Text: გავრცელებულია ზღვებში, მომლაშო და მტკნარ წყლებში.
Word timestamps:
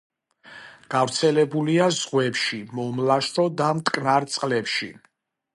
გავრცელებულია 0.93 1.89
ზღვებში, 1.99 2.61
მომლაშო 2.81 3.47
და 3.63 3.71
მტკნარ 3.81 4.29
წყლებში. 4.39 4.95